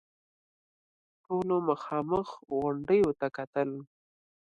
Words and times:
ټولو 1.25 1.55
مخامخ 1.69 2.27
غونډيو 2.57 3.09
ته 3.19 3.27
کتل. 3.37 3.69